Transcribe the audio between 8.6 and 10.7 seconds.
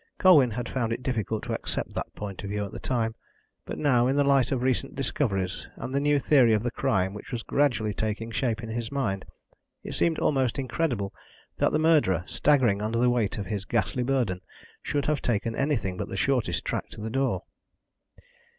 in his mind, it seemed almost